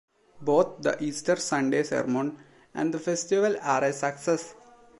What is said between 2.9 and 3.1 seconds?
the